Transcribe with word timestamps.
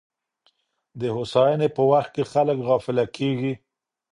د 0.99 1.01
هوساینې 1.15 1.67
په 1.75 1.81
وخت 1.91 2.09
کي 2.15 2.23
خلګ 2.31 2.57
غافله 2.67 3.05
کیږي. 3.17 3.53